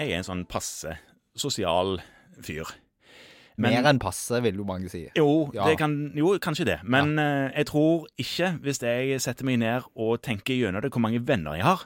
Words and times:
jeg 0.00 0.12
er 0.14 0.20
en 0.22 0.26
sånn 0.26 0.46
passe 0.48 0.96
sosial 1.38 1.98
fyr. 2.42 2.68
Mer 3.60 3.84
enn 3.84 3.98
passe, 4.00 4.38
vil 4.40 4.56
jo 4.56 4.64
mange 4.64 4.88
si. 4.88 5.02
Jo, 5.18 5.50
Ja. 5.52 5.66
det 5.68 5.76
kan, 5.78 6.12
jo 6.16 6.32
kanskje 6.40 6.64
det. 6.64 6.78
Men 6.82 7.18
eh, 7.20 7.50
jeg 7.60 7.66
tror 7.68 8.06
ikke, 8.16 8.54
hvis 8.64 8.80
jeg 8.80 9.20
setter 9.20 9.44
meg 9.44 9.58
ned 9.60 9.84
og 9.94 10.22
tenker 10.24 10.56
gjennom 10.56 10.80
det, 10.80 10.90
hvor 10.94 11.02
mange 11.04 11.20
venner 11.28 11.58
jeg 11.58 11.66
har. 11.68 11.84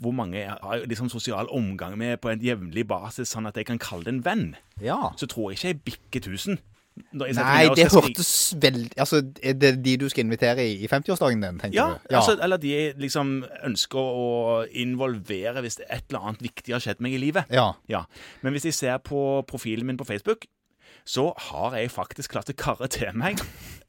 Hvor 0.00 0.12
mange 0.16 0.36
jeg 0.38 0.48
har 0.60 0.84
liksom 0.88 1.08
sosial 1.12 1.48
omgang 1.52 1.96
med 1.98 2.20
på 2.20 2.28
en 2.32 2.40
jevnlig 2.44 2.86
basis, 2.88 3.32
sånn 3.32 3.48
at 3.48 3.56
jeg 3.56 3.66
kan 3.68 3.78
kalle 3.80 4.04
det 4.04 4.14
en 4.14 4.24
venn. 4.24 4.44
Ja. 4.80 5.12
Så 5.16 5.26
tror 5.28 5.50
jeg 5.50 5.58
ikke 5.58 5.68
jeg 5.72 5.80
bikker 5.84 6.28
1000. 6.36 6.60
Nei, 7.12 7.68
det 7.76 7.86
hørtes 7.92 8.30
veldig 8.60 8.90
Altså, 9.00 9.20
er 9.42 9.54
det 9.58 9.72
de 9.84 9.96
du 10.00 10.06
skal 10.12 10.24
invitere 10.26 10.64
i, 10.66 10.76
i 10.84 10.88
50-årsdagen 10.90 11.42
din, 11.44 11.58
tenker 11.62 11.76
Ja, 11.76 11.88
du? 12.08 12.16
Altså, 12.16 12.36
eller 12.42 12.56
de 12.62 12.92
liksom 13.00 13.44
ønsker 13.66 13.98
å 13.98 14.28
involvere 14.70 15.60
hvis 15.64 15.80
et 15.86 16.04
eller 16.10 16.20
annet 16.30 16.42
viktig 16.44 16.74
har 16.76 16.80
skjedd 16.84 17.00
meg 17.04 17.14
i 17.18 17.22
livet. 17.22 17.44
ja. 17.50 17.70
Ja, 17.90 18.04
Men 18.42 18.52
hvis 18.54 18.64
jeg 18.70 18.74
ser 18.74 18.98
på 18.98 19.42
profilen 19.48 19.86
min 19.86 19.96
på 20.00 20.04
Facebook, 20.06 20.46
så 21.06 21.30
har 21.50 21.74
jeg 21.78 21.90
faktisk 21.90 22.30
klart 22.34 22.50
å 22.52 22.54
karre 22.54 22.86
til 22.92 23.08
meg 23.16 23.40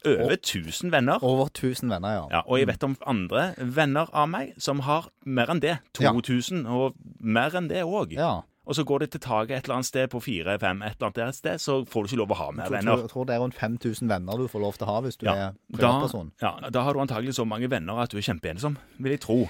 over 0.08 0.32
1000 0.38 0.90
venner. 0.90 1.22
Over 1.22 1.50
1000 1.52 1.90
venner, 1.92 2.14
ja. 2.16 2.22
Ja, 2.32 2.40
og 2.46 2.58
jeg 2.58 2.66
vet 2.70 2.82
om 2.86 2.96
andre 3.06 3.52
venner 3.58 4.08
av 4.16 4.30
meg 4.32 4.54
som 4.58 4.80
har 4.88 5.10
mer 5.26 5.52
enn 5.52 5.60
det. 5.62 5.76
Ja. 6.00 6.10
2000, 6.16 6.64
og 6.66 6.96
mer 7.20 7.54
enn 7.58 7.68
det 7.70 7.84
òg. 7.84 8.16
ja. 8.16 8.40
Og 8.66 8.76
så 8.78 8.84
går 8.86 9.00
det 9.02 9.10
til 9.10 9.20
taket 9.24 9.56
et 9.56 9.64
eller 9.66 9.74
annet 9.80 9.88
sted 9.88 10.08
på 10.12 10.20
fire-fem, 10.22 10.82
et 10.86 10.94
eller 11.00 11.10
annet 11.24 11.34
sted, 11.34 11.58
så 11.58 11.80
får 11.84 12.04
du 12.04 12.08
ikke 12.12 12.18
lov 12.22 12.30
å 12.30 12.38
ha 12.38 12.50
mer 12.52 12.62
Jeg 12.62 12.70
tror, 12.70 12.76
venner. 12.78 13.00
jeg 13.02 13.10
tror 13.10 13.24
det 13.26 13.34
er 13.34 13.40
rundt 13.42 13.58
5000 13.58 14.08
venner 14.08 14.38
du 14.38 14.46
får 14.52 14.60
lov 14.62 14.76
til 14.78 14.86
å 14.86 14.90
ha 14.92 15.00
hvis 15.02 15.16
du 15.18 15.26
Ja, 15.26 15.32
er 15.34 15.52
da, 15.52 15.76
privatperson. 15.78 16.30
ja, 16.40 16.52
da 16.70 16.82
har 16.86 16.94
du 16.94 17.00
antagelig 17.02 17.34
så 17.34 17.44
mange 17.44 17.68
venner 17.68 17.98
at 17.98 18.10
du 18.14 18.18
er 18.18 18.22
kjempeensom, 18.22 18.76
vil 19.02 19.10
jeg 19.16 19.20
tro. 19.26 19.48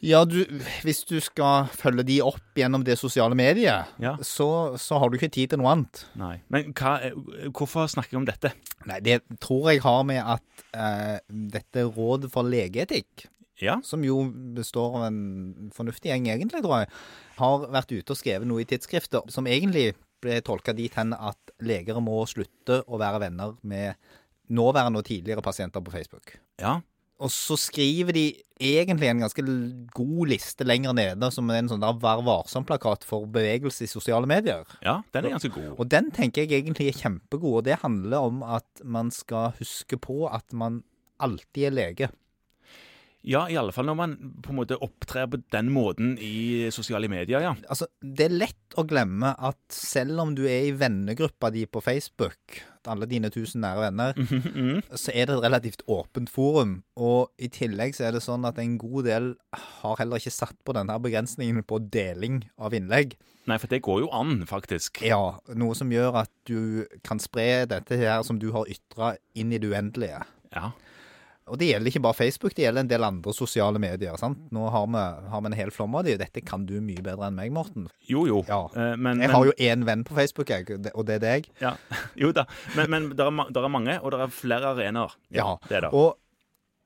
Ja, 0.00 0.22
du, 0.24 0.46
hvis 0.80 1.02
du 1.04 1.18
skal 1.20 1.66
følge 1.76 2.02
de 2.08 2.14
opp 2.24 2.40
gjennom 2.56 2.82
det 2.82 2.96
sosiale 2.96 3.36
mediet, 3.36 3.84
Ja. 4.00 4.14
så, 4.24 4.72
så 4.80 4.96
har 4.98 5.10
du 5.12 5.18
ikke 5.18 5.28
tid 5.30 5.50
til 5.52 5.58
noe 5.60 5.74
annet. 5.74 6.06
Nei. 6.16 6.38
Men 6.48 6.72
hva, 6.72 6.94
er- 7.04 7.12
hvorfor 7.52 7.84
snakker 7.92 8.16
jeg 8.16 8.20
om 8.22 8.24
dette? 8.24 8.54
Nei, 8.88 9.00
det 9.04 9.20
tror 9.44 9.68
jeg 9.74 9.82
har 9.84 10.02
med 10.08 10.22
at 10.24 10.64
eh, 10.72 11.18
dette 11.28 11.84
rådet 11.92 12.32
for 12.32 12.48
legeetikk, 12.48 13.26
Ja, 13.64 13.78
som 13.84 14.04
jo 14.06 14.22
består 14.56 14.98
av 15.00 15.08
en 15.08 15.70
fornuftig 15.76 16.12
gjeng 16.12 16.28
egentlig, 16.32 16.62
tror 16.64 16.82
jeg, 16.82 16.92
har 17.40 17.66
vært 17.72 17.92
ute 17.92 18.14
og 18.14 18.20
skrevet 18.20 18.48
noe 18.48 18.62
i 18.62 18.68
tidsskrifter 18.68 19.28
som 19.32 19.48
egentlig 19.50 19.92
ble 20.20 20.40
tolka 20.44 20.74
dit 20.76 20.92
hen 20.98 21.14
at 21.16 21.54
legere 21.64 22.00
må 22.04 22.18
slutte 22.28 22.82
å 22.84 23.00
være 23.00 23.22
venner 23.22 23.56
med 23.64 23.96
nåværende 24.52 25.00
og 25.00 25.06
tidligere 25.08 25.44
pasienter 25.44 25.80
på 25.84 25.92
Facebook. 25.94 26.38
ja, 26.60 26.80
Og 27.20 27.28
så 27.30 27.56
skriver 27.60 28.12
de 28.16 28.24
egentlig 28.60 29.08
en 29.10 29.20
ganske 29.20 29.42
god 29.92 30.28
liste 30.28 30.64
lenger 30.64 30.94
nede, 30.96 31.28
som 31.30 31.50
er 31.50 31.60
en 31.60 31.68
sånn 31.68 31.82
der 31.84 31.98
Vær 32.00 32.22
varsom-plakat 32.24 33.04
for 33.04 33.26
bevegelse 33.28 33.84
i 33.84 33.90
sosiale 33.92 34.26
medier. 34.26 34.64
ja, 34.82 35.02
den 35.12 35.24
er 35.26 35.36
ganske 35.36 35.52
god. 35.52 35.74
Og 35.78 35.88
den 35.88 36.10
tenker 36.10 36.42
jeg 36.46 36.64
egentlig 36.64 36.88
er 36.88 36.98
kjempegod, 37.02 37.58
og 37.60 37.64
det 37.64 37.80
handler 37.84 38.18
om 38.18 38.42
at 38.42 38.64
man 38.84 39.10
skal 39.10 39.52
huske 39.58 39.98
på 40.00 40.28
at 40.32 40.52
man 40.52 40.82
alltid 41.20 41.68
er 41.68 41.76
lege. 41.76 42.10
Ja, 43.22 43.42
i 43.52 43.56
alle 43.60 43.72
fall 43.76 43.84
når 43.84 43.96
man 43.98 44.12
på 44.40 44.48
en 44.52 44.56
måte 44.56 44.78
opptrer 44.80 45.26
på 45.28 45.42
den 45.52 45.68
måten 45.74 46.14
i 46.24 46.70
sosiale 46.72 47.08
medier, 47.12 47.42
ja. 47.44 47.50
Altså, 47.68 47.84
det 48.00 48.30
er 48.30 48.36
lett 48.46 48.76
å 48.80 48.84
glemme 48.88 49.34
at 49.36 49.58
selv 49.74 50.22
om 50.22 50.32
du 50.38 50.46
er 50.48 50.70
i 50.70 50.72
vennegruppa 50.72 51.50
di 51.52 51.66
på 51.68 51.82
Facebook, 51.84 52.62
alle 52.88 53.04
dine 53.10 53.28
tusen 53.30 53.60
nære 53.60 53.82
venner, 53.90 54.14
Mm. 54.16 54.80
så 54.96 55.12
er 55.12 55.26
det 55.28 55.36
et 55.36 55.44
relativt 55.44 55.82
åpent 55.86 56.30
forum. 56.32 56.78
Og 56.96 57.28
i 57.38 57.48
tillegg 57.52 57.92
så 57.94 58.08
er 58.08 58.12
det 58.16 58.22
sånn 58.24 58.46
at 58.48 58.58
en 58.58 58.78
god 58.80 59.04
del 59.04 59.34
har 59.82 59.96
heller 60.00 60.16
ikke 60.16 60.32
satt 60.32 60.56
på 60.64 60.72
denne 60.72 60.96
begrensningen 60.98 61.60
på 61.68 61.78
deling 61.90 62.44
av 62.58 62.72
innlegg. 62.72 63.18
Nei, 63.46 63.58
for 63.58 63.68
det 63.68 63.82
går 63.82 64.00
jo 64.06 64.08
an, 64.16 64.46
faktisk. 64.48 65.02
Ja, 65.04 65.36
noe 65.56 65.74
som 65.76 65.90
gjør 65.92 66.22
at 66.24 66.30
du 66.48 66.86
kan 67.04 67.18
spre 67.20 67.66
dette 67.68 67.96
her 68.00 68.22
som 68.24 68.38
du 68.40 68.48
har 68.52 68.64
ytra, 68.70 69.16
inn 69.34 69.52
i 69.52 69.58
det 69.60 69.68
uendelige. 69.68 70.24
Ja. 70.54 70.72
Og 71.50 71.58
det 71.58 71.70
gjelder 71.72 71.90
ikke 71.90 72.02
bare 72.04 72.16
Facebook, 72.16 72.54
det 72.54 72.64
gjelder 72.64 72.84
en 72.84 72.90
del 72.90 73.04
andre 73.06 73.34
sosiale 73.34 73.80
medier. 73.82 74.16
sant? 74.20 74.38
Nå 74.54 74.68
har 74.70 74.86
vi, 74.86 75.02
har 75.32 75.42
vi 75.42 75.50
en 75.50 75.58
hel 75.58 75.72
flom 75.74 75.96
av 75.98 76.06
de, 76.06 76.14
og 76.14 76.22
dette 76.22 76.44
kan 76.46 76.64
du 76.68 76.76
mye 76.84 77.02
bedre 77.02 77.26
enn 77.28 77.38
meg, 77.38 77.50
Morten. 77.54 77.88
Jo, 78.06 78.24
jo. 78.28 78.44
Ja. 78.48 78.62
Eh, 78.76 78.94
men, 78.96 79.20
Jeg 79.24 79.34
har 79.34 79.50
jo 79.50 79.54
én 79.58 79.84
venn 79.88 80.04
på 80.06 80.14
Facebook, 80.14 80.50
jeg, 80.54 80.68
og 80.94 81.06
det 81.08 81.18
er 81.18 81.24
deg. 81.26 81.50
ja. 81.62 81.74
Jo 82.20 82.32
da. 82.36 82.44
Men, 82.76 82.90
men 82.92 83.10
det 83.16 83.24
er, 83.24 83.34
er 83.64 83.72
mange, 83.72 83.98
og 84.00 84.14
det 84.14 84.20
er 84.22 84.34
flere 84.34 84.74
arenaer. 84.74 85.14
Ja, 85.34 85.56
det 85.68 85.80
er 85.80 85.86
det. 85.88 85.92
Og, 85.96 86.16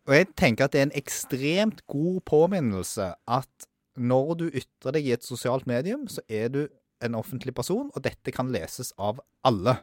og 0.09 0.15
jeg 0.17 0.31
tenker 0.37 0.67
at 0.67 0.75
det 0.75 0.81
er 0.83 0.89
en 0.89 0.99
ekstremt 0.99 1.85
god 1.91 2.21
påminnelse 2.29 3.13
at 3.27 3.69
når 3.95 4.35
du 4.41 4.47
ytrer 4.51 4.97
deg 4.97 5.07
i 5.07 5.15
et 5.15 5.27
sosialt 5.27 5.69
medium, 5.71 6.09
så 6.11 6.25
er 6.29 6.49
du 6.51 6.65
en 7.05 7.17
offentlig 7.19 7.55
person, 7.55 7.91
og 7.95 8.05
dette 8.07 8.33
kan 8.35 8.51
leses 8.53 8.93
av 8.99 9.21
alle. 9.47 9.79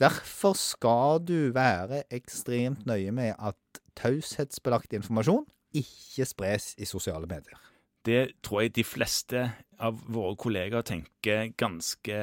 Derfor 0.00 0.56
skal 0.58 1.22
du 1.24 1.50
være 1.56 2.02
ekstremt 2.12 2.84
nøye 2.88 3.12
med 3.16 3.34
at 3.38 3.80
taushetsbelagt 3.98 4.96
informasjon 4.96 5.46
ikke 5.76 6.26
spres 6.28 6.74
i 6.80 6.88
sosiale 6.88 7.28
medier. 7.28 7.58
Det 8.06 8.36
tror 8.46 8.62
jeg 8.62 8.76
de 8.76 8.84
fleste 8.86 9.42
av 9.82 9.98
våre 10.12 10.36
kollegaer 10.38 10.86
tenker 10.86 11.50
ganske 11.58 12.20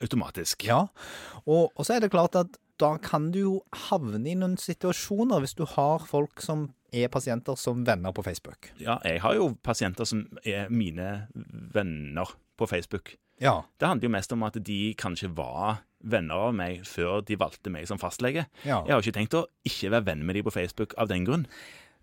automatisk. 0.00 0.66
Ja, 0.66 0.86
og, 1.44 1.70
og 1.76 1.86
så 1.86 1.96
er 1.96 2.04
det 2.04 2.12
klart 2.14 2.38
at 2.38 2.58
da 2.80 2.94
kan 3.02 3.28
du 3.32 3.40
jo 3.40 3.54
havne 3.88 4.22
i 4.24 4.36
noen 4.38 4.56
situasjoner 4.60 5.42
hvis 5.42 5.56
du 5.58 5.66
har 5.68 6.06
folk 6.08 6.40
som 6.42 6.70
er 6.96 7.10
pasienter 7.12 7.58
som 7.60 7.84
venner 7.86 8.14
på 8.16 8.24
Facebook. 8.26 8.70
Ja, 8.80 8.98
jeg 9.06 9.20
har 9.22 9.36
jo 9.36 9.52
pasienter 9.62 10.08
som 10.08 10.24
er 10.42 10.72
mine 10.72 11.28
venner 11.74 12.32
på 12.58 12.66
Facebook. 12.66 13.14
Ja. 13.40 13.60
Det 13.78 13.88
handler 13.88 14.08
jo 14.08 14.14
mest 14.16 14.32
om 14.34 14.42
at 14.48 14.58
de 14.66 14.80
kanskje 14.98 15.30
var 15.36 15.84
venner 16.00 16.48
av 16.48 16.56
meg 16.56 16.84
før 16.88 17.20
de 17.26 17.36
valgte 17.40 17.72
meg 17.72 17.88
som 17.90 18.00
fastlege. 18.00 18.46
ja. 18.64 18.80
Jeg 18.86 18.94
har 18.94 19.04
ikke 19.04 19.18
tenkt 19.18 19.38
å 19.38 19.46
ikke 19.68 19.92
være 19.92 20.08
venn 20.10 20.26
med 20.26 20.38
dem 20.38 20.46
på 20.46 20.54
Facebook 20.54 20.96
av 20.98 21.10
den 21.12 21.26
grunn. 21.28 21.46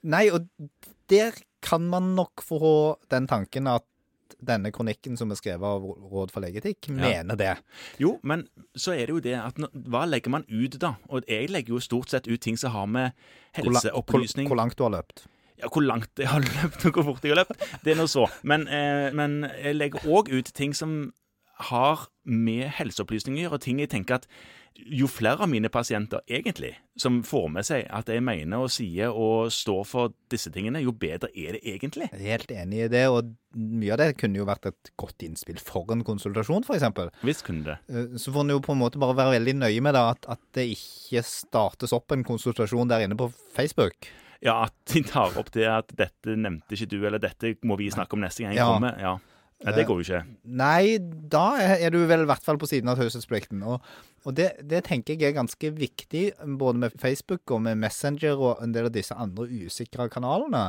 Nei, 0.07 0.27
og 0.29 0.47
der 1.09 1.37
kan 1.65 1.87
man 1.89 2.13
nok 2.15 2.43
få 2.45 2.97
den 3.11 3.27
tanken 3.29 3.69
at 3.71 3.85
denne 4.43 4.69
kronikken 4.75 5.17
som 5.17 5.31
er 5.33 5.39
skrevet 5.39 5.65
av 5.65 5.81
Råd 6.11 6.33
for 6.33 6.43
legeetikk, 6.43 6.89
mener 6.93 7.37
det. 7.39 7.55
Jo, 8.01 8.17
men 8.27 8.45
så 8.77 8.93
er 8.93 9.07
det 9.07 9.15
jo 9.15 9.23
det 9.23 9.33
at 9.39 9.57
hva 9.87 10.03
legger 10.05 10.33
man 10.33 10.45
ut, 10.49 10.77
da? 10.81 10.95
Og 11.09 11.25
jeg 11.29 11.49
legger 11.49 11.73
jo 11.73 11.81
stort 11.81 12.13
sett 12.13 12.29
ut 12.29 12.41
ting 12.43 12.59
som 12.59 12.75
har 12.75 12.85
med 12.91 13.17
helseopplysning 13.57 14.49
hvor 14.51 14.59
langt 14.59 14.77
du 14.77 14.85
har 14.85 14.93
løpt. 14.93 15.25
Ja, 15.57 15.71
hvor 15.73 15.81
langt 15.81 16.21
jeg 16.21 16.29
har 16.29 16.43
løpt, 16.43 16.83
og 16.85 16.99
hvor 16.99 17.07
fort 17.11 17.25
jeg 17.25 17.33
har 17.33 17.41
løpt, 17.41 17.63
det 17.85 17.95
er 17.95 17.97
nå 17.97 18.05
så. 18.11 18.27
Men, 18.45 18.67
eh, 18.69 19.09
men 19.17 19.39
jeg 19.55 19.79
legger 19.79 20.05
òg 20.05 20.29
ut 20.29 20.53
ting 20.53 20.75
som 20.77 20.99
har 21.59 22.07
med 22.23 22.67
helseopplysninger 22.77 23.39
å 23.39 23.49
gjøre, 23.49 23.59
ting 23.63 23.79
jeg 23.81 23.89
tenker 23.89 24.15
at 24.21 24.27
jo 24.77 25.07
flere 25.09 25.41
av 25.41 25.49
mine 25.49 25.71
pasienter 25.73 26.21
egentlig 26.29 26.75
som 27.01 27.23
får 27.25 27.47
med 27.49 27.65
seg 27.65 27.87
at 27.89 28.09
jeg 28.13 28.21
mener 28.21 28.61
og 28.61 28.69
sier 28.69 29.09
og 29.09 29.47
står 29.53 29.79
for 29.89 30.11
disse 30.29 30.51
tingene, 30.53 30.83
jo 30.85 30.91
bedre 30.93 31.31
er 31.33 31.57
det 31.57 31.63
egentlig. 31.65 32.11
Jeg 32.13 32.21
er 32.21 32.35
helt 32.37 32.51
enig 32.53 32.83
i 32.85 32.89
det, 32.93 33.01
og 33.09 33.31
mye 33.57 33.95
av 33.95 33.97
det 34.03 34.11
kunne 34.21 34.37
jo 34.37 34.45
vært 34.45 34.67
et 34.69 34.91
godt 35.01 35.25
innspill 35.25 35.57
for 35.57 35.89
en 35.95 36.03
konsultasjon, 36.05 36.61
f.eks. 36.67 36.85
Visst 37.25 37.45
kunne 37.47 37.65
det. 37.71 37.79
Så 38.21 38.33
får 38.35 38.45
en 38.45 38.53
jo 38.53 38.59
på 38.61 38.75
en 38.75 38.83
måte 38.83 39.01
bare 39.01 39.17
være 39.17 39.39
veldig 39.39 39.55
nøye 39.63 39.81
med 39.81 39.97
det, 39.97 40.03
at, 40.13 40.29
at 40.37 40.43
det 40.59 40.67
ikke 40.75 41.23
startes 41.25 41.95
opp 41.97 42.13
en 42.13 42.27
konsultasjon 42.27 42.93
der 42.93 43.07
inne 43.07 43.17
på 43.17 43.31
Facebook. 43.57 44.11
Ja, 44.45 44.67
at 44.67 44.75
de 44.93 45.01
tar 45.09 45.33
opp 45.41 45.49
det 45.55 45.65
at 45.65 45.89
'dette 45.97 46.37
nevnte 46.37 46.77
ikke 46.77 46.89
du', 46.91 47.01
eller 47.07 47.17
'dette 47.17 47.55
må 47.65 47.79
vi 47.81 47.89
snakke 47.89 48.13
om 48.13 48.21
neste 48.21 48.43
gang 48.45 48.53
jeg 48.53 48.61
Ja. 48.61 48.69
kommer'. 48.69 48.99
Ja. 49.01 49.17
Nei, 49.65 49.73
det 49.73 49.87
går 49.89 49.99
jo 49.99 50.05
ikke. 50.05 50.19
Nei, 50.59 50.97
da 51.33 51.45
er 51.57 51.89
du 51.93 51.97
vel 52.05 52.27
i 52.27 52.29
hvert 52.29 52.45
fall 52.45 52.59
på 52.61 52.69
siden 52.69 52.91
av 52.91 52.99
taushetsplikten. 52.99 53.63
Og, 53.65 53.81
og 54.27 54.35
det, 54.37 54.51
det 54.69 54.83
tenker 54.85 55.15
jeg 55.17 55.31
er 55.31 55.37
ganske 55.39 55.71
viktig, 55.73 56.27
både 56.61 56.83
med 56.83 56.97
Facebook 57.01 57.49
og 57.55 57.63
med 57.65 57.79
Messenger 57.81 58.37
og 58.37 58.61
en 58.63 58.75
del 58.75 58.91
av 58.91 58.93
disse 58.93 59.17
andre 59.17 59.47
usikre 59.49 60.05
kanalene, 60.13 60.67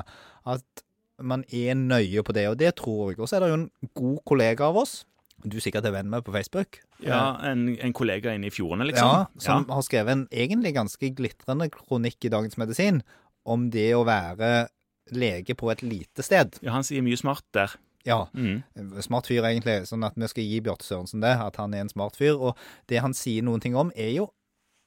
at 0.49 0.85
man 1.21 1.45
er 1.53 1.77
nøye 1.77 2.23
på 2.25 2.33
det, 2.33 2.47
og 2.49 2.57
det 2.63 2.73
tror 2.81 3.11
jeg. 3.11 3.21
Og 3.21 3.29
så 3.29 3.37
er 3.37 3.45
det 3.45 3.53
jo 3.53 3.61
en 3.61 3.71
god 3.99 4.19
kollega 4.31 4.71
av 4.71 4.81
oss, 4.81 5.03
du 5.47 5.61
sikkert 5.63 5.87
er 5.87 5.95
venn 5.95 6.09
med 6.11 6.25
på 6.27 6.33
Facebook, 6.35 6.81
Ja, 7.05 7.37
en, 7.47 7.69
en 7.79 7.93
kollega 7.95 8.33
inne 8.35 8.49
i 8.49 8.55
fjordene, 8.55 8.89
liksom. 8.89 9.07
ja, 9.07 9.27
som 9.39 9.69
har 9.71 9.85
skrevet 9.87 10.11
en 10.17 10.25
egentlig 10.35 10.73
ganske 10.75 11.13
glitrende 11.15 11.69
kronikk 11.71 12.27
i 12.27 12.33
Dagens 12.33 12.59
Medisin 12.59 13.05
om 13.47 13.69
det 13.71 13.93
å 13.95 14.03
være 14.09 14.67
lege 15.15 15.55
på 15.57 15.71
et 15.73 15.85
lite 15.87 16.25
sted. 16.27 16.59
ja, 16.65 16.73
han 16.75 16.85
sier 16.85 17.05
mye 17.07 17.17
smart 17.21 17.47
der. 17.55 17.77
Ja, 18.09 18.23
Mm. 18.33 18.63
Smart 19.05 19.29
fyr, 19.29 19.45
egentlig. 19.45 19.83
Sånn 19.89 20.07
at 20.07 20.17
vi 20.17 20.29
skal 20.31 20.47
gi 20.49 20.63
Bjarte 20.65 20.87
Sørensen 20.87 21.21
det, 21.21 21.35
at 21.45 21.57
han 21.61 21.75
er 21.77 21.85
en 21.85 21.93
smart 21.93 22.17
fyr. 22.17 22.39
Og 22.41 22.57
det 22.89 23.03
han 23.05 23.15
sier 23.17 23.45
noen 23.45 23.61
ting 23.61 23.77
om, 23.77 23.93
er 23.95 24.15
jo 24.17 24.31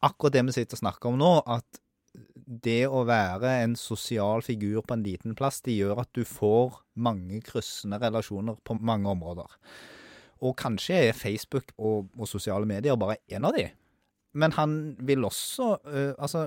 akkurat 0.02 0.34
det 0.34 0.46
vi 0.48 0.56
sitter 0.58 0.80
og 0.80 0.82
snakker 0.82 1.12
om 1.12 1.20
nå. 1.22 1.32
At 1.46 1.82
det 2.66 2.88
å 2.90 3.06
være 3.08 3.62
en 3.64 3.76
sosial 3.80 4.42
figur 4.44 4.82
på 4.84 4.98
en 4.98 5.06
liten 5.06 5.36
plass, 5.38 5.62
det 5.62 5.78
gjør 5.78 6.02
at 6.04 6.10
du 6.18 6.26
får 6.28 6.82
mange 7.00 7.40
kryssende 7.46 8.00
relasjoner 8.02 8.58
på 8.66 8.76
mange 8.82 9.08
områder. 9.14 9.54
Og 10.42 10.58
kanskje 10.58 10.98
er 11.12 11.14
Facebook 11.14 11.72
og, 11.78 12.10
og 12.18 12.28
sosiale 12.28 12.66
medier 12.66 12.98
bare 13.00 13.20
en 13.30 13.46
av 13.46 13.56
de. 13.56 13.68
Men 14.34 14.54
han 14.56 14.76
vil 15.04 15.26
også 15.28 15.66
uh, 15.84 16.14
Altså, 16.16 16.46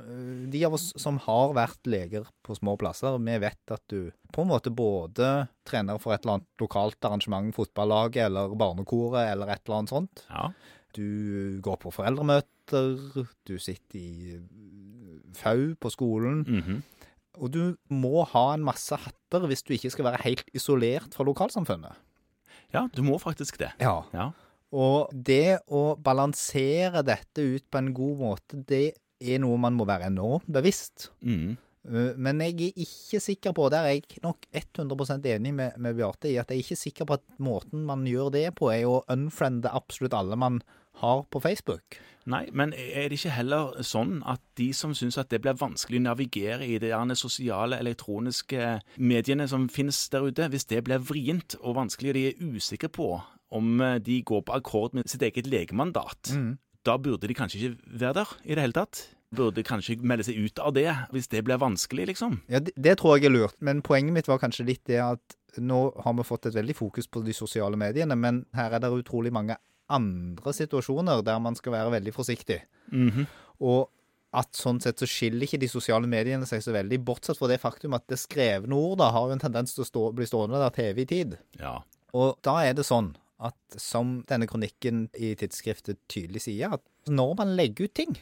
de 0.51 0.63
av 0.65 0.77
oss 0.79 0.87
som 1.01 1.19
har 1.27 1.53
vært 1.57 1.91
leger 1.91 2.29
på 2.47 2.57
små 2.57 2.79
plasser, 2.81 3.19
vi 3.21 3.35
vet 3.43 3.75
at 3.75 3.83
du 3.93 4.09
på 4.35 4.45
en 4.45 4.51
måte 4.51 4.73
både 4.75 5.49
trener 5.69 6.01
for 6.03 6.15
et 6.15 6.25
eller 6.25 6.39
annet 6.39 6.63
lokalt 6.63 7.07
arrangement, 7.07 7.53
fotballaget 7.55 8.25
eller 8.27 8.57
barnekoret 8.59 9.29
eller 9.35 9.53
et 9.53 9.63
eller 9.67 9.83
annet 9.83 9.93
sånt. 9.93 10.25
Ja. 10.31 10.49
Du 10.95 11.61
går 11.63 11.79
på 11.83 11.93
foreldremøter, 11.95 13.29
du 13.47 13.55
sitter 13.63 13.99
i 13.99 14.41
FAU 15.37 15.75
på 15.79 15.93
skolen. 15.93 16.45
mhm. 16.49 16.83
Og 17.43 17.51
du 17.51 17.75
må 17.91 18.23
ha 18.31 18.45
en 18.55 18.63
masse 18.63 18.95
hatter 18.95 19.47
hvis 19.51 19.65
du 19.67 19.73
ikke 19.75 19.91
skal 19.91 20.07
være 20.07 20.23
helt 20.23 20.51
isolert 20.55 21.17
fra 21.17 21.27
lokalsamfunnet. 21.27 21.99
ja, 22.71 22.87
du 22.95 23.03
må 23.03 23.19
faktisk 23.19 23.59
det. 23.59 23.73
Ja. 23.81 24.05
Ja. 24.15 24.31
Og 24.75 25.13
det 25.15 25.61
å 25.71 25.95
balansere 26.03 27.05
dette 27.07 27.45
ut 27.45 27.67
på 27.71 27.81
en 27.81 27.93
god 27.95 28.23
måte, 28.25 28.63
det 28.67 28.87
er 29.23 29.39
noe 29.43 29.61
man 29.61 29.77
må 29.79 29.87
være 29.89 30.11
enormt 30.11 30.51
bevisst. 30.51 31.13
Mhm. 31.23 31.55
Uh, 31.85 32.17
Men 32.17 32.41
jeg 32.41 32.71
er 32.71 32.79
ikke 32.81 33.21
sikker 33.21 33.53
på, 33.53 33.69
der 33.69 33.85
er 33.85 33.99
jeg 33.99 34.23
nok 34.25 34.47
100% 34.57 35.27
enig 35.29 35.53
med, 35.53 35.77
med 35.77 35.95
Bjarte 35.99 36.31
i, 36.31 36.39
at 36.41 36.49
jeg 36.49 36.57
er 36.57 36.65
ikke 36.65 36.81
sikker 36.81 37.05
på 37.05 37.19
at 37.19 37.25
måten 37.39 37.85
man 37.85 38.07
gjør 38.09 38.31
det 38.33 38.55
på, 38.57 38.71
er 38.73 38.87
å 38.89 39.03
unfriende 39.13 39.69
absolutt 39.69 40.17
alle 40.17 40.37
man 40.37 40.63
har 41.03 41.27
på 41.29 41.43
Facebook. 41.45 41.99
Nei, 42.25 42.47
men 42.57 42.73
er 42.73 43.11
det 43.11 43.19
ikke 43.19 43.35
heller 43.37 43.83
sånn 43.85 44.23
at 44.25 44.41
de 44.57 44.71
som 44.73 44.95
syns 44.97 45.19
at 45.21 45.29
det 45.29 45.43
blir 45.45 45.59
vanskelig 45.61 46.01
å 46.01 46.07
navigere 46.07 46.65
i 46.65 46.79
de 46.81 46.95
sosiale, 47.21 47.77
elektroniske 47.85 48.79
mediene 48.97 49.45
som 49.51 49.69
finnes 49.69 49.99
der 50.09 50.25
ute, 50.25 50.49
hvis 50.49 50.65
det 50.71 50.81
blir 50.87 51.05
vrient 51.05 51.59
og 51.61 51.77
vanskelig, 51.83 52.15
og 52.15 52.17
de 52.17 52.27
er 52.31 52.57
usikre 52.57 52.89
på 52.89 53.11
om 53.55 53.81
eh, 53.81 53.99
de 54.03 54.21
går 54.27 54.45
på 54.47 54.57
akkord 54.57 54.97
med 54.99 55.11
sitt 55.11 55.23
eget 55.27 55.49
legemandat, 55.51 56.33
da 56.85 56.97
burde 57.01 57.29
de 57.31 57.37
kanskje 57.37 57.61
ikke 57.61 58.01
være 58.01 58.19
der 58.21 58.33
i 58.45 58.57
det 58.57 58.65
hele 58.67 58.77
tatt? 58.77 59.05
Burde 59.35 59.65
kanskje 59.67 59.97
melde 60.07 60.27
seg 60.27 60.39
ut 60.39 60.61
av 60.63 60.75
det, 60.77 60.89
hvis 61.15 61.31
det 61.33 61.43
blir 61.47 61.59
vanskelig, 61.63 62.11
liksom? 62.13 62.41
Ja, 62.53 62.61
det, 62.63 62.75
det 62.77 62.99
tror 63.01 63.17
jeg 63.17 63.31
er 63.31 63.35
lurt, 63.35 63.57
men 63.65 63.83
poenget 63.83 64.15
mitt 64.15 64.31
var 64.31 64.43
kanskje 64.43 64.69
litt 64.69 64.85
det 64.91 65.01
at 65.03 65.39
nå 65.59 65.81
har 66.05 66.15
vi 66.19 66.27
fått 66.27 66.51
et 66.51 66.57
veldig 66.57 66.77
fokus 66.77 67.09
på 67.11 67.23
de 67.25 67.35
sosiale 67.35 67.79
mediene, 67.79 68.17
men 68.19 68.45
her 68.59 68.75
er 68.75 68.83
det 68.83 68.93
utrolig 68.93 69.33
mange 69.35 69.57
andre 69.93 70.55
situasjoner 70.57 71.23
der 71.27 71.43
man 71.43 71.57
skal 71.59 71.77
være 71.77 71.97
veldig 71.99 72.15
forsiktig. 72.15 72.63
Mhm. 72.93 73.27
Og 73.65 73.91
at 74.35 74.57
sånn 74.59 74.81
sett 74.83 74.99
så 74.99 75.07
skiller 75.07 75.47
ikke 75.47 75.61
de 75.63 75.71
sosiale 75.71 76.09
mediene 76.11 76.47
seg 76.49 76.63
så 76.65 76.73
veldig, 76.75 76.99
bortsett 77.07 77.39
fra 77.39 77.49
det 77.51 77.61
faktum 77.63 77.95
at 77.95 78.07
det 78.11 78.19
skrevne 78.19 78.75
ord 78.75 78.99
da 78.99 79.13
har 79.15 79.29
jo 79.29 79.37
en 79.37 79.43
tendens 79.43 79.77
til 79.77 79.85
å 79.85 79.89
stå, 79.89 80.07
bli 80.17 80.27
stående 80.27 80.59
der 80.59 80.75
til 80.75 80.89
evig 80.91 81.07
tid. 81.13 81.37
Ja. 81.61 81.77
Og 82.15 82.41
da 82.47 82.57
er 82.67 82.75
det 82.75 82.87
sånn 82.87 83.13
at, 83.41 83.57
som 83.77 84.23
denne 84.29 84.47
kronikken 84.47 85.09
i 85.19 85.35
tidsskriftet 85.35 85.99
tydelig 86.09 86.43
sier, 86.47 86.73
at 86.79 86.83
når 87.11 87.35
man 87.39 87.57
legger 87.57 87.85
ut 87.89 87.95
ting, 87.95 88.17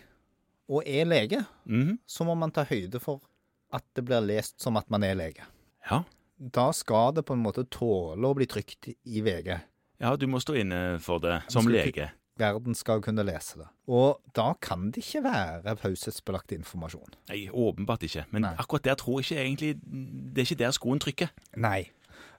og 0.68 0.82
er 0.86 1.04
lege, 1.04 1.44
Mhm. 1.66 1.98
så 2.06 2.24
må 2.24 2.34
man 2.38 2.50
ta 2.50 2.64
høyde 2.64 3.00
for 3.00 3.20
at 3.72 3.84
det 3.94 4.04
blir 4.04 4.20
lest 4.24 4.60
som 4.60 4.76
at 4.76 4.88
man 4.90 5.02
er 5.04 5.14
lege. 5.14 5.44
ja. 5.90 6.02
Da 6.42 6.72
skal 6.72 7.12
det 7.14 7.24
på 7.24 7.34
en 7.34 7.42
måte 7.44 7.62
tåle 7.70 8.18
å 8.26 8.34
bli 8.34 8.46
trykt 8.46 8.88
i 9.06 9.20
VG. 9.22 9.60
Ja, 10.00 10.16
du 10.16 10.26
må 10.26 10.40
stå 10.42 10.56
inne 10.58 10.98
for 10.98 11.20
det 11.20 11.42
som 11.48 11.66
lege. 11.68 12.10
Verden 12.36 12.74
skal 12.74 13.00
kunne 13.00 13.22
lese 13.22 13.58
det. 13.58 13.68
Og 13.86 14.18
da 14.34 14.54
kan 14.60 14.90
det 14.90 15.04
ikke 15.04 15.22
være 15.22 15.76
taushetsbelagt 15.76 16.50
informasjon. 16.56 17.12
Nei, 17.28 17.46
åpenbart 17.48 18.02
ikke. 18.02 18.24
Men 18.32 18.42
Nei. 18.42 18.54
akkurat 18.58 18.82
der 18.82 18.94
tror 18.96 19.20
jeg 19.20 19.24
ikke 19.30 19.44
egentlig 19.44 19.80
Det 20.34 20.38
er 20.38 20.54
ikke 20.54 20.58
der 20.64 20.70
skoen 20.72 20.98
trykker. 20.98 21.28
Nei. 21.56 21.90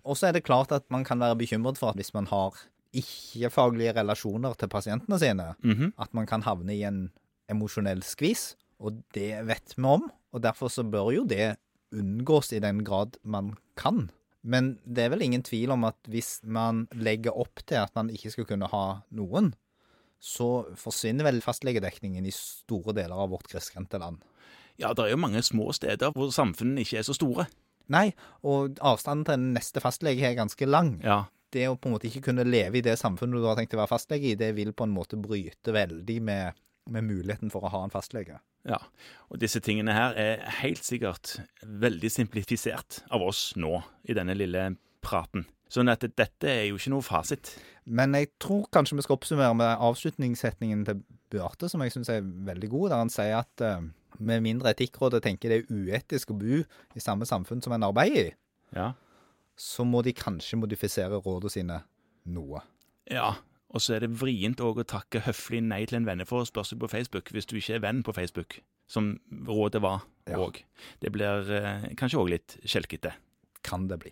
Og 0.05 0.17
så 0.19 0.27
er 0.27 0.33
det 0.35 0.43
klart 0.43 0.71
at 0.75 0.83
man 0.91 1.03
kan 1.07 1.19
være 1.19 1.37
bekymret 1.39 1.77
for 1.79 1.89
at 1.93 1.95
hvis 1.99 2.13
man 2.13 2.27
har 2.27 2.57
ikke-faglige 2.93 3.93
relasjoner 3.97 4.53
til 4.59 4.67
pasientene 4.69 5.19
sine, 5.19 5.55
Mhm. 5.63 5.93
at 5.99 6.13
man 6.13 6.25
kan 6.25 6.41
havne 6.43 6.73
i 6.75 6.83
en 6.83 7.11
emosjonell 7.49 8.03
skvis. 8.03 8.55
Og 8.79 9.01
det 9.13 9.45
vet 9.47 9.73
vi 9.77 9.83
om, 9.83 10.11
og 10.33 10.41
derfor 10.43 10.67
så 10.69 10.83
bør 10.83 11.11
jo 11.15 11.23
det 11.25 11.55
unngås 11.93 12.51
i 12.53 12.59
den 12.59 12.83
grad 12.83 13.17
man 13.23 13.53
kan. 13.77 14.09
Men 14.43 14.77
det 14.85 15.05
er 15.05 15.09
vel 15.09 15.21
ingen 15.21 15.43
tvil 15.43 15.71
om 15.71 15.83
at 15.85 15.95
hvis 16.09 16.41
man 16.43 16.87
legger 16.93 17.31
opp 17.37 17.61
til 17.65 17.75
at 17.75 17.91
man 17.95 18.09
ikke 18.09 18.31
skal 18.31 18.45
kunne 18.45 18.67
ha 18.67 19.01
noen, 19.11 19.53
så 20.19 20.65
forsvinner 20.75 21.23
vel 21.23 21.41
fastlegedekningen 21.41 22.25
i 22.25 22.31
store 22.31 22.93
deler 22.93 23.15
av 23.15 23.29
vårt 23.29 23.47
grisgrendte 23.47 23.99
land. 23.99 24.17
Ja, 24.79 24.93
det 24.93 25.05
er 25.05 25.09
jo 25.11 25.17
mange 25.17 25.41
små 25.43 25.71
steder 25.73 26.11
hvor 26.11 26.31
samfunnene 26.31 26.81
ikke 26.81 26.97
er 26.97 27.03
så 27.03 27.13
store. 27.13 27.45
Nei, 27.91 28.11
og 28.47 28.79
avstanden 28.79 29.25
til 29.27 29.47
neste 29.57 29.83
fastlege 29.83 30.29
er 30.29 30.37
ganske 30.37 30.67
lang. 30.69 30.95
Ja, 31.03 31.25
det 31.53 31.67
å 31.69 31.77
på 31.77 31.89
en 31.89 31.95
måte 31.95 32.09
ikke 32.09 32.29
kunne 32.29 32.45
leve 32.47 32.79
i 32.79 32.85
det 32.85 32.95
samfunnet 33.01 33.41
du 33.41 33.47
har 33.47 33.57
tenkt 33.59 33.75
å 33.75 33.81
være 33.81 33.91
fastlege 33.91 34.31
i, 34.31 34.39
det 34.39 34.53
vil 34.57 34.73
på 34.75 34.87
en 34.87 34.95
måte 34.95 35.19
bryte 35.21 35.75
veldig 35.75 36.19
med, 36.25 36.59
med 36.89 37.07
muligheten 37.07 37.53
for 37.53 37.65
å 37.65 37.73
ha 37.73 37.83
en 37.85 37.93
fastlege. 37.93 38.39
ja. 38.69 38.79
Og 39.29 39.39
disse 39.41 39.61
tingene 39.63 39.95
her 39.95 40.17
er 40.19 40.43
helt 40.61 40.83
sikkert 40.85 41.39
veldig 41.65 42.11
simplifisert 42.11 43.01
av 43.13 43.23
oss 43.25 43.51
nå 43.59 43.79
i 44.05 44.15
denne 44.17 44.35
lille 44.37 44.71
praten. 45.03 45.47
Sånn 45.73 45.89
at 45.89 46.05
dette 46.05 46.49
er 46.49 46.67
jo 46.67 46.77
ikke 46.77 46.93
noe 46.93 47.05
fasit. 47.05 47.55
Men 47.89 48.13
jeg 48.13 48.29
tror 48.41 48.67
kanskje 48.73 48.99
vi 48.99 49.05
skal 49.05 49.17
oppsummere 49.17 49.55
med 49.57 49.81
avslutningssetningen 49.81 50.83
til 50.85 51.01
Bjarte, 51.33 51.69
som 51.71 51.81
jeg 51.81 51.95
syns 51.95 52.11
er 52.13 52.21
veldig 52.21 52.69
god, 52.69 52.91
der 52.91 53.01
han 53.01 53.11
sier 53.11 53.39
at 53.39 53.63
eh, 53.65 53.87
med 54.19 54.41
mindre 54.43 54.73
Etikkrådet 54.73 55.23
tenker 55.23 55.49
det 55.49 55.57
er 55.63 55.71
uetisk 55.73 56.31
å 56.31 56.37
bo 56.39 56.61
i 56.95 56.99
samme 57.03 57.25
samfunn 57.25 57.61
som 57.63 57.73
en 57.73 57.83
arbeider 57.83 58.29
i, 58.31 58.35
Ja. 58.75 58.93
så 59.57 59.85
må 59.85 60.01
de 60.03 60.13
kanskje 60.13 60.57
modifisere 60.59 61.21
rådene 61.21 61.49
sine 61.51 61.81
noe. 62.25 62.61
ja. 63.09 63.33
Og 63.73 63.81
så 63.81 63.95
er 63.95 63.99
det 64.05 64.11
vrient 64.21 64.59
òg 64.61 64.77
å 64.77 64.85
takke 64.85 65.19
høflig 65.25 65.63
nei 65.63 65.79
til 65.89 65.95
en 65.97 66.05
venneforespørsel 66.05 66.77
på 66.77 66.87
Facebook 66.91 67.31
hvis 67.33 67.47
du 67.49 67.55
ikke 67.57 67.73
er 67.79 67.79
venn 67.81 68.03
på 68.03 68.13
Facebook, 68.13 68.59
som 68.87 69.19
rådet 69.47 69.81
var 69.81 70.03
Ja. 70.29 70.37
Det 71.01 71.11
blir 71.11 71.49
eh, 71.51 71.87
kanskje 71.97 72.19
òg 72.21 72.29
litt 72.29 72.57
skjelkete. 72.63 73.13
Kan 73.63 73.87
det 73.87 73.97
bli. 73.99 74.11